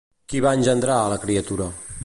[0.31, 1.71] Qui va engendrar a la criatura?